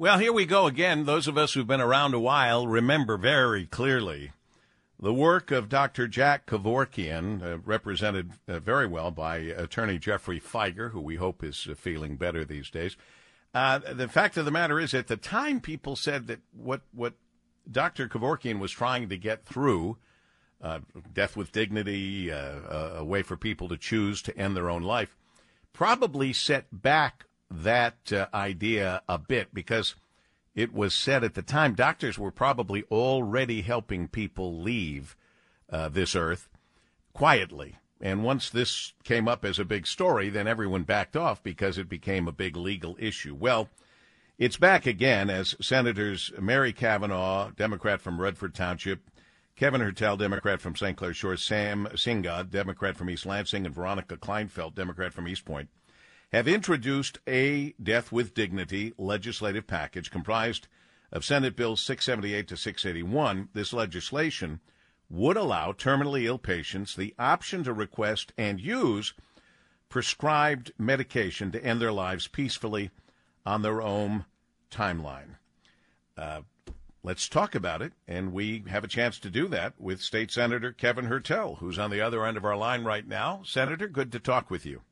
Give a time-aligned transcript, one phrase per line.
[0.00, 1.06] Well, here we go again.
[1.06, 4.30] Those of us who've been around a while remember very clearly
[4.96, 6.06] the work of Dr.
[6.06, 11.66] Jack Kevorkian, uh, represented uh, very well by Attorney Jeffrey Fieger, who we hope is
[11.68, 12.96] uh, feeling better these days.
[13.52, 17.14] Uh, the fact of the matter is, at the time, people said that what what
[17.68, 18.06] Dr.
[18.06, 19.96] Kevorkian was trying to get through,
[20.62, 20.78] uh,
[21.12, 25.16] death with dignity, uh, a way for people to choose to end their own life,
[25.72, 29.94] probably set back that uh, idea a bit because
[30.54, 35.16] it was said at the time doctors were probably already helping people leave
[35.70, 36.48] uh, this earth
[37.12, 37.76] quietly.
[38.00, 41.88] And once this came up as a big story, then everyone backed off because it
[41.88, 43.34] became a big legal issue.
[43.34, 43.68] Well,
[44.38, 49.00] it's back again as Senators Mary Cavanagh, Democrat from Redford Township,
[49.56, 50.96] Kevin Hertel, Democrat from St.
[50.96, 55.66] Clair Shores, Sam Singha, Democrat from East Lansing, and Veronica Klinefelt, Democrat from Eastpointe,
[56.32, 60.68] have introduced a death with dignity legislative package comprised
[61.10, 63.48] of Senate Bill 678 to 681.
[63.54, 64.60] This legislation
[65.08, 69.14] would allow terminally ill patients the option to request and use
[69.88, 72.90] prescribed medication to end their lives peacefully
[73.46, 74.26] on their own
[74.70, 75.36] timeline.
[76.14, 76.42] Uh,
[77.02, 80.72] let's talk about it, and we have a chance to do that with State Senator
[80.72, 83.40] Kevin Hertel, who's on the other end of our line right now.
[83.46, 84.82] Senator, good to talk with you.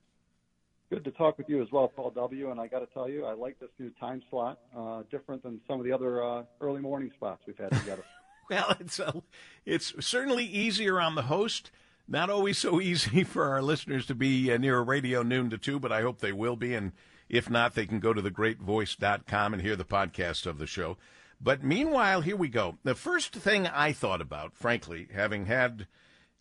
[0.89, 2.51] Good to talk with you as well, Paul W.
[2.53, 5.61] And I got to tell you, I like this new time slot, uh, different than
[5.67, 8.05] some of the other uh, early morning spots we've had together.
[8.51, 9.23] well, it's a,
[9.65, 11.73] it's certainly easier on the host.
[12.07, 15.59] Not always so easy for our listeners to be uh, near a radio noon to
[15.59, 16.73] two, but I hope they will be.
[16.75, 16.93] And
[17.29, 20.99] if not, they can go to thegreatvoice.com and hear the podcast of the show.
[21.41, 22.79] But meanwhile, here we go.
[22.85, 25.89] The first thing I thought about, frankly, having had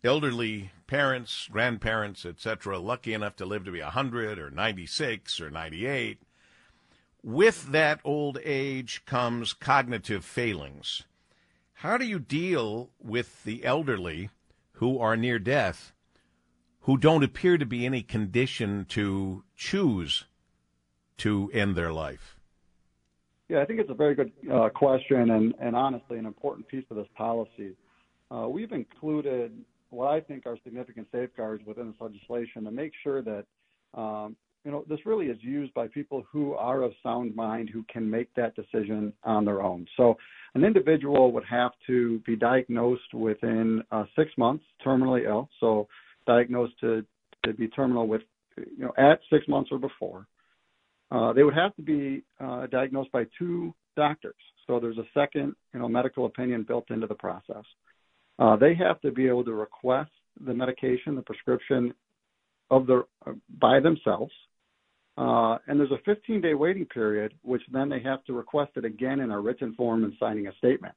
[0.06, 6.20] elderly parents, grandparents, etc., lucky enough to live to be 100 or 96 or 98,
[7.22, 11.02] with that old age comes cognitive failings.
[11.74, 14.30] How do you deal with the elderly
[14.74, 15.92] who are near death
[16.80, 20.24] who don't appear to be any condition to choose
[21.18, 22.36] to end their life?
[23.48, 26.84] Yeah, I think it's a very good uh, question and, and honestly an important piece
[26.90, 27.76] of this policy.
[28.30, 33.22] Uh, we've included what I think are significant safeguards within this legislation to make sure
[33.22, 33.44] that
[33.94, 37.84] um, you know this really is used by people who are of sound mind who
[37.92, 39.86] can make that decision on their own.
[39.96, 40.16] So
[40.54, 45.48] an individual would have to be diagnosed within uh, six months, terminally ill.
[45.60, 45.86] So
[46.26, 47.04] diagnosed to
[47.44, 48.22] to be terminal with
[48.56, 50.26] you know at six months or before.
[51.10, 54.34] Uh, they would have to be uh, diagnosed by two doctors.
[54.66, 57.64] So there's a second, you know, medical opinion built into the process.
[58.38, 60.10] Uh, they have to be able to request
[60.44, 61.94] the medication, the prescription
[62.70, 64.32] of their uh, by themselves.
[65.18, 68.84] Uh, and there's a 15 day waiting period, which then they have to request it
[68.84, 70.94] again in a written form and signing a statement.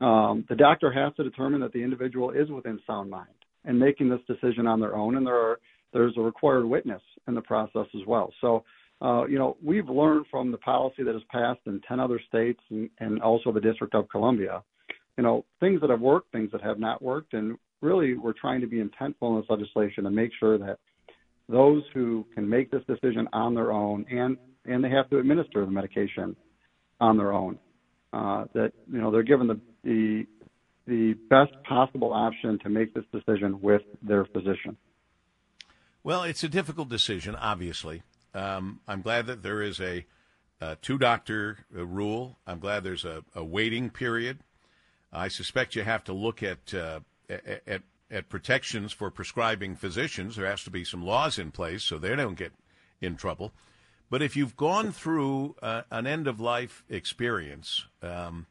[0.00, 3.28] Um, the doctor has to determine that the individual is within sound mind
[3.64, 5.58] and making this decision on their own, and there are
[5.92, 8.30] there's a required witness in the process as well.
[8.42, 8.64] So,
[9.00, 12.60] uh, you know, we've learned from the policy that has passed in 10 other states
[12.68, 14.62] and, and also the District of Columbia
[15.16, 18.60] you know, things that have worked, things that have not worked, and really we're trying
[18.60, 20.78] to be intentful in this legislation to make sure that
[21.48, 25.64] those who can make this decision on their own and and they have to administer
[25.64, 26.34] the medication
[27.00, 27.56] on their own,
[28.12, 30.26] uh, that you know they're given the the
[30.86, 34.76] the best possible option to make this decision with their physician.
[36.02, 38.02] Well, it's a difficult decision, obviously.
[38.32, 40.06] Um, I'm glad that there is a,
[40.60, 42.38] a two doctor uh, rule.
[42.46, 44.38] I'm glad there's a, a waiting period.
[45.16, 50.36] I suspect you have to look at, uh, at at protections for prescribing physicians.
[50.36, 52.52] There has to be some laws in place so they don't get
[53.00, 53.52] in trouble.
[54.08, 58.46] But if you've gone through uh, an end of life experience, um,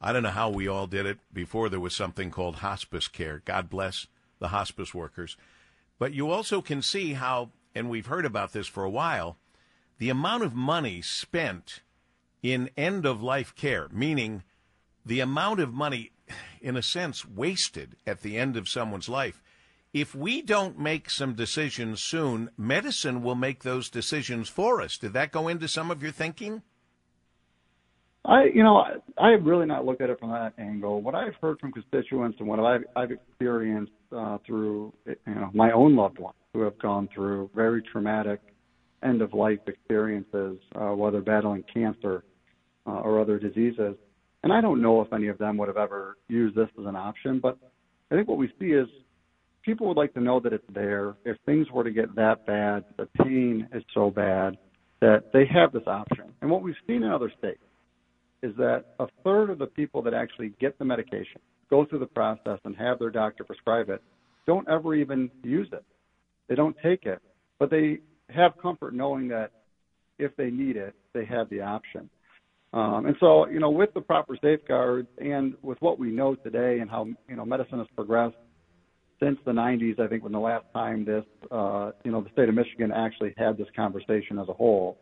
[0.00, 3.42] I don't know how we all did it before there was something called hospice care.
[3.44, 4.06] God bless
[4.38, 5.36] the hospice workers.
[5.98, 9.36] But you also can see how, and we've heard about this for a while,
[9.98, 11.80] the amount of money spent
[12.42, 14.44] in end of life care, meaning
[15.04, 16.12] the amount of money,
[16.60, 19.42] in a sense, wasted at the end of someone's life.
[19.92, 24.98] If we don't make some decisions soon, medicine will make those decisions for us.
[24.98, 26.62] Did that go into some of your thinking?
[28.24, 31.02] I, you know, I, I have really not looked at it from that angle.
[31.02, 35.72] What I've heard from constituents and what I've, I've experienced uh, through, you know, my
[35.72, 38.40] own loved ones who have gone through very traumatic
[39.02, 42.24] end of life experiences, uh, whether battling cancer
[42.86, 43.94] uh, or other diseases,
[44.44, 46.96] and I don't know if any of them would have ever used this as an
[46.96, 47.56] option, but
[48.10, 48.86] I think what we see is
[49.62, 51.14] people would like to know that it's there.
[51.24, 54.58] If things were to get that bad, the pain is so bad
[55.00, 56.26] that they have this option.
[56.42, 57.62] And what we've seen in other states,
[58.42, 61.40] is that a third of the people that actually get the medication,
[61.70, 64.02] go through the process, and have their doctor prescribe it,
[64.46, 65.84] don't ever even use it.
[66.48, 67.22] They don't take it,
[67.58, 69.52] but they have comfort knowing that
[70.18, 72.10] if they need it, they have the option.
[72.74, 76.80] Um, and so, you know, with the proper safeguards and with what we know today
[76.80, 78.34] and how you know medicine has progressed
[79.22, 82.48] since the 90s, I think when the last time this, uh, you know, the state
[82.48, 84.98] of Michigan actually had this conversation as a whole,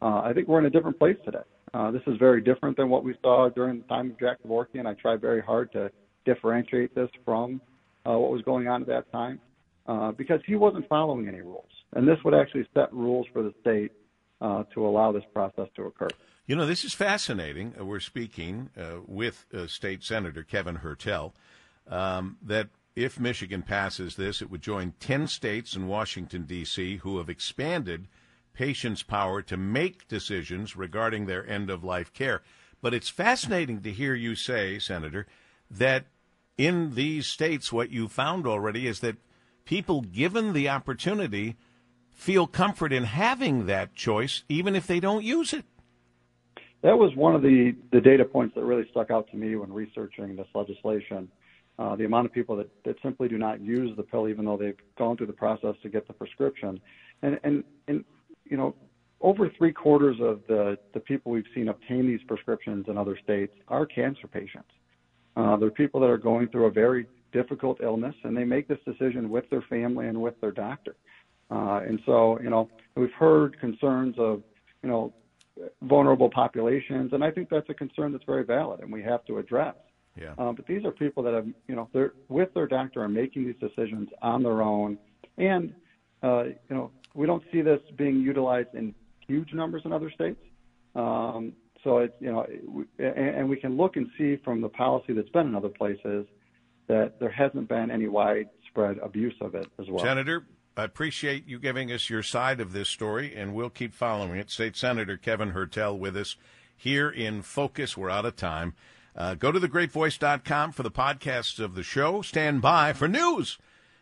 [0.00, 1.42] uh, I think we're in a different place today.
[1.74, 4.86] Uh, this is very different than what we saw during the time of Jack Kevorkian.
[4.86, 5.90] I tried very hard to
[6.24, 7.60] differentiate this from
[8.08, 9.40] uh, what was going on at that time
[9.86, 11.64] uh, because he wasn't following any rules.
[11.94, 13.90] And this would actually set rules for the state
[14.40, 16.08] uh, to allow this process to occur.
[16.46, 17.74] You know, this is fascinating.
[17.78, 21.34] Uh, we're speaking uh, with uh, State Senator Kevin Hertel
[21.88, 27.18] um, that if Michigan passes this, it would join 10 states and Washington, D.C., who
[27.18, 28.08] have expanded
[28.54, 32.42] patients' power to make decisions regarding their end of life care.
[32.80, 35.26] But it's fascinating to hear you say, Senator,
[35.70, 36.06] that
[36.56, 39.16] in these states, what you found already is that
[39.64, 41.56] people given the opportunity
[42.16, 45.64] feel comfort in having that choice, even if they don't use it.
[46.82, 49.72] That was one of the, the data points that really stuck out to me when
[49.72, 51.28] researching this legislation.
[51.78, 54.56] Uh, the amount of people that, that simply do not use the pill, even though
[54.56, 56.80] they've gone through the process to get the prescription.
[57.22, 58.04] And, and, and
[58.44, 58.74] you know,
[59.20, 63.52] over three quarters of the, the people we've seen obtain these prescriptions in other states
[63.68, 64.70] are cancer patients.
[65.36, 68.78] Uh, they're people that are going through a very difficult illness, and they make this
[68.86, 70.96] decision with their family and with their doctor.
[71.50, 74.42] Uh, and so, you know, we've heard concerns of,
[74.82, 75.12] you know,
[75.82, 79.38] vulnerable populations, and I think that's a concern that's very valid, and we have to
[79.38, 79.74] address.
[80.20, 80.32] Yeah.
[80.38, 83.46] Uh, but these are people that have, you know, they're with their doctor are making
[83.46, 84.98] these decisions on their own,
[85.38, 85.74] and
[86.22, 88.94] uh, you know, we don't see this being utilized in
[89.26, 90.40] huge numbers in other states.
[90.94, 91.52] Um,
[91.84, 92.46] so it, you know,
[92.98, 96.26] and, and we can look and see from the policy that's been in other places
[96.88, 100.04] that there hasn't been any widespread abuse of it as well.
[100.04, 100.46] Senator,
[100.76, 104.50] I appreciate you giving us your side of this story, and we'll keep following it.
[104.50, 106.36] State Senator Kevin Hertel with us
[106.76, 107.96] here in Focus.
[107.96, 108.74] We're out of time.
[109.16, 112.20] Uh, go to thegreatvoice.com for the podcasts of the show.
[112.20, 113.56] Stand by for news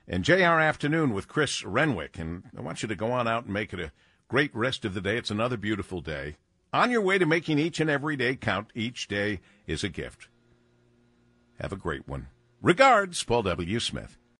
[0.07, 2.19] and JR Afternoon with Chris Renwick.
[2.19, 3.93] And I want you to go on out and make it a
[4.29, 5.17] great rest of the day.
[5.17, 6.37] It's another beautiful day.
[6.73, 10.29] On your way to making each and every day count, each day is a gift.
[11.61, 12.27] Have a great one.
[12.61, 13.79] Regards, Paul W.
[13.79, 14.19] Smith.